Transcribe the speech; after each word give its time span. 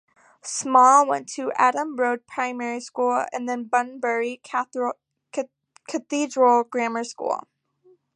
Small 0.41 1.05
went 1.05 1.29
to 1.33 1.51
Adam 1.57 1.95
Road 1.95 2.25
Primary 2.25 2.79
School 2.79 3.23
and 3.31 3.47
then 3.47 3.65
Bunbury 3.65 4.41
Cathedral 5.87 6.63
Grammar 6.63 7.03
School. 7.03 7.43